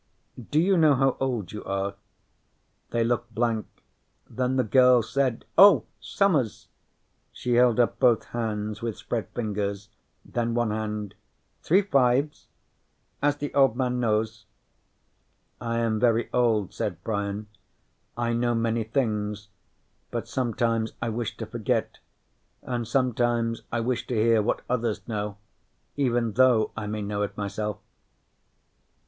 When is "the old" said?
13.37-13.75